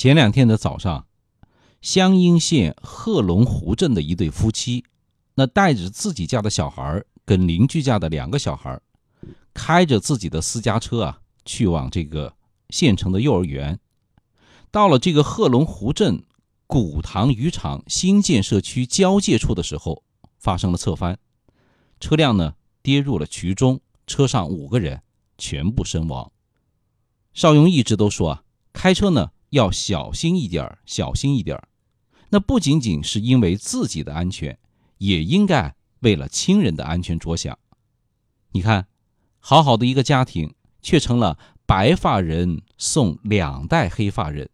[0.00, 1.06] 前两天的早上，
[1.82, 4.82] 湘阴县贺龙湖镇的一对夫妻，
[5.34, 8.80] 那带着自己家的小孩跟邻居家的两个小孩，
[9.52, 12.34] 开着自己的私家车啊，去往这个
[12.70, 13.78] 县城的幼儿园。
[14.70, 16.24] 到了这个贺龙湖镇
[16.66, 20.02] 古塘渔场新建社区交界处的时候，
[20.38, 21.18] 发生了侧翻，
[22.00, 25.02] 车辆呢跌入了渠中，车上五个人
[25.36, 26.32] 全部身亡。
[27.34, 28.42] 邵勇一直都说啊，
[28.72, 29.32] 开车呢。
[29.50, 31.68] 要小心一点儿小心一点儿
[32.30, 34.58] 那不仅仅是因为自己的安全，
[34.98, 37.58] 也应该为了亲人的安全着想。
[38.52, 38.86] 你看，
[39.38, 44.48] 好好的一个家庭，却成了白发人送两代黑发人。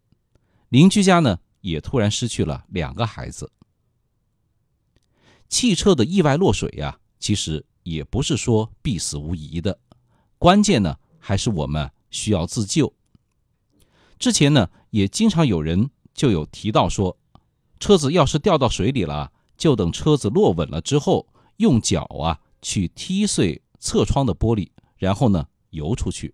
[0.69, 3.51] 邻居家呢，也突然失去了两个孩子。
[5.47, 9.79] 汽车的意外落水呀，其实也不是说必死无疑的，
[10.37, 12.91] 关键呢，还是我们需要自救。
[14.19, 17.19] 之前呢，也经常有人就有提到说，
[17.79, 26.33] 车子要是掉到水里了，就等车子落稳了之后，用脚啊去踢碎侧窗的玻璃，然后呢游出去。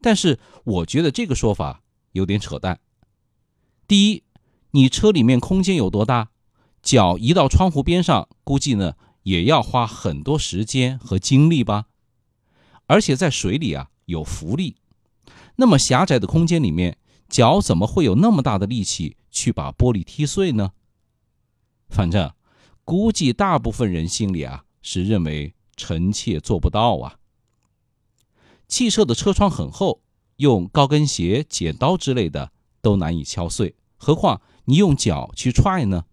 [0.00, 1.82] 但是我觉得这个说法
[2.12, 2.80] 有点扯淡。
[3.86, 4.22] 第一，
[4.70, 6.30] 你车里面空间有多大，
[6.82, 11.88] 脚移到窗户边上，估计呢也要花很多时间和精力吧。
[12.86, 14.76] 而且在水里啊有浮力。
[15.56, 16.96] 那么狭窄的空间里面，
[17.30, 20.72] 脚怎么会有那么大的力气去把玻璃踢碎呢？
[21.88, 22.34] 反正
[22.84, 27.16] 估计大部分人心里啊是认为臣妾做不到啊。
[28.66, 30.02] 汽车的车窗很厚，
[30.36, 32.50] 用高跟鞋、剪刀之类的
[32.82, 36.04] 都难以敲碎，何况你用脚去踹呢？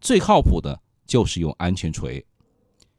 [0.00, 2.26] 最靠谱的就是用安全锤。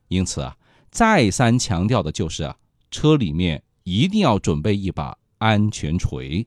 [0.07, 0.55] 因此啊，
[0.91, 2.57] 再三强调的就是啊，
[2.91, 5.17] 车里面一定要准备一把。
[5.39, 6.45] 安全锤，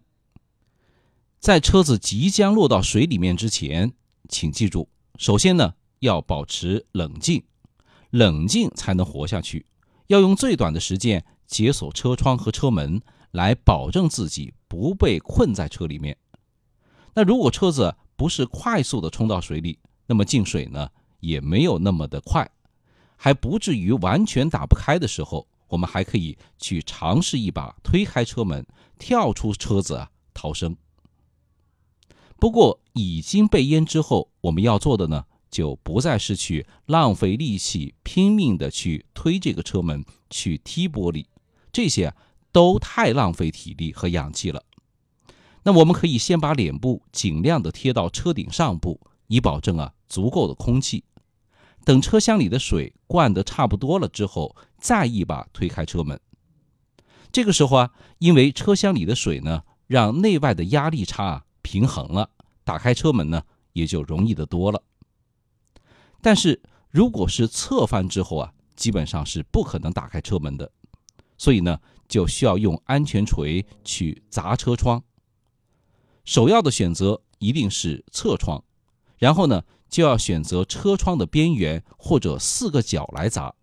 [1.42, 3.92] 在车子即将落到水里面之前，
[4.28, 7.42] 请记住，首先呢要保持冷静，
[8.10, 9.66] 冷静才能活下去。
[10.06, 13.02] 要用最短的时间解锁车窗和车门，
[13.32, 16.16] 来保证自己不被困在车里面。
[17.12, 19.76] 那如果车子不是快速的冲到水里，
[20.06, 20.88] 那么进水呢
[21.18, 22.48] 也没有那么的快，
[23.16, 25.48] 还不至于完全打不开的时候。
[25.66, 28.64] 我们还可以去尝试一把推开车门，
[28.96, 30.76] 跳出车子啊逃生。
[32.42, 41.26] 不过已经被淹之后，我们要做的呢，就不再是去浪费力气拼命的去推这个车门、去踢玻璃，
[41.70, 42.12] 这些
[42.50, 44.64] 都太浪费体力和氧气了。
[45.62, 51.04] 那我们可以先把脸部尽量的贴到车顶上部，以保证啊足够的空气。
[51.84, 56.20] 等车厢里的水灌得差不多了之后，再一把推开车门。
[57.30, 62.28] 这个时候啊，因为车厢里的水呢，让内外的压力差啊平衡了，
[62.64, 63.42] 打开车门呢
[63.72, 64.82] 也就容易得多了。
[66.20, 70.70] 但是如果是侧翻之后啊，基本上是不可能打开车门的，
[71.38, 75.02] 所以呢，就需要用安全锤去砸车窗。
[76.24, 78.62] 首要的选择一定是侧窗，
[79.18, 79.62] 然后呢。
[79.92, 83.54] 就要选择车窗的边缘或者四个角来砸。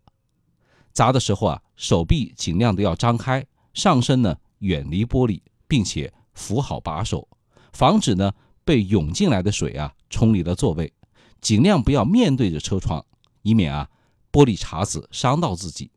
[0.93, 3.43] 砸的时候啊，手臂尽量的要张开，
[3.73, 7.27] 上身呢远离玻璃，并且扶好把手，
[7.73, 10.93] 防止呢被涌进来的水啊冲离了座位。
[11.41, 13.05] 尽量不要面对着车窗，
[13.43, 13.89] 以免啊
[14.31, 15.89] 玻璃碴子伤到自己。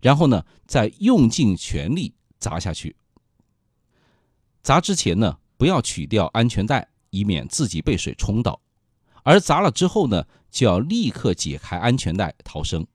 [0.00, 2.96] 然后呢，再用尽全力砸下去。
[4.62, 8.60] 砸之前呢，不要取掉安全带，以免自己被水冲倒。
[9.22, 12.86] 而砸了之后呢，就要立刻解开安全带逃生。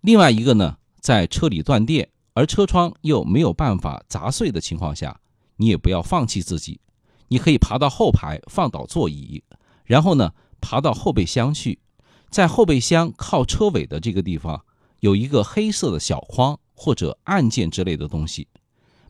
[0.00, 5.20] 另外一个呢，在车里断电，而车窗又没有办法砸碎的情况下，
[5.60, 6.80] 你也不要放弃自己，
[7.28, 9.44] 你可以爬到后排放倒座椅，
[9.84, 11.78] 然后呢，爬到后备箱去，
[12.30, 14.64] 在后备箱靠车尾的这个地方
[15.00, 18.48] 有一个黑色的小框或者按键之类的东西。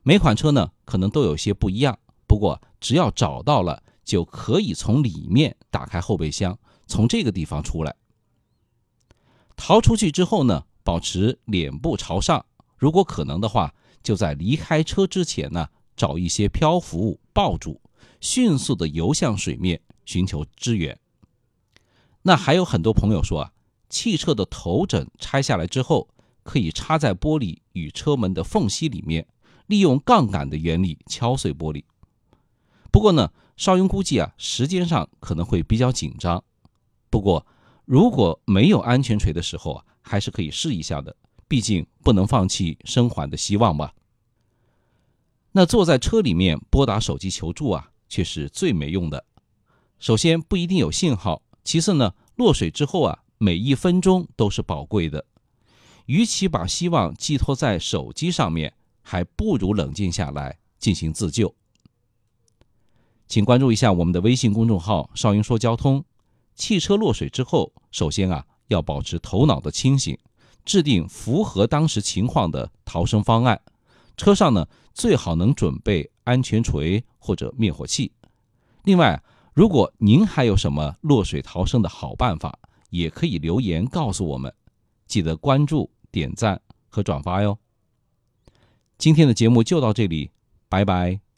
[0.03, 3.83] 每款车呢可能都有些不一样，不过只要找到了。
[4.03, 6.59] 就可以从里面打开后备箱，
[6.89, 7.95] 从这个地方出来。
[9.55, 12.45] 逃出去之后呢，保持脸部朝上，
[12.77, 13.73] 如果可能的话，
[14.03, 15.69] 就在离开车之前呢，
[16.01, 17.79] 找一些漂浮物抱住，
[18.23, 20.99] 迅速的游向水面寻求支援。
[22.23, 23.53] 那还有很多朋友说啊，
[23.91, 26.09] 汽车的头枕拆下来之后，
[26.43, 29.27] 可以插在玻璃与车门的缝隙里面，
[29.67, 31.85] 利用杠杆的原理敲碎玻璃。
[32.91, 33.31] 不过呢。
[33.59, 36.43] 邵雍估计啊，时间上可能会比较紧张。
[37.11, 37.47] 不过，
[37.85, 41.15] 如果没有安全锤的时候啊，还是可以试一下的。
[41.47, 43.93] 毕竟不能放弃生还的希望吧。
[45.53, 49.25] 那坐在车里面拨打手机求助啊，却是最没用的。
[49.99, 55.25] 首先不一定有信号，其次呢，落水之后啊，每一分钟都是宝贵的。
[56.07, 61.55] 与其把希望寄托在手机上面，还不如冷静下来进行自救。
[63.29, 66.05] 请关注一下我们的微信公众号“少英说交通”。
[66.57, 70.19] 汽车落水之后，首先啊，要保持头脑的清醒，
[70.65, 73.61] 制定符合当时情况的逃生方案。
[74.17, 78.13] 车上呢，最好能准备安全锤或者灭火器。
[78.85, 79.23] 另外，
[79.55, 82.59] 如果您还有什么落水逃生的好办法，
[82.91, 84.53] 也可以留言告诉我们。
[85.07, 87.59] 记得关注、点赞和转发哟。
[88.97, 90.31] 今天的节目就到这里，
[90.69, 91.30] 拜拜。